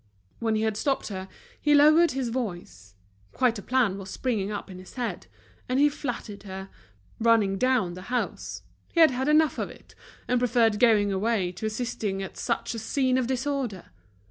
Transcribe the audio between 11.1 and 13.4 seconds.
away to assisting at such a scene of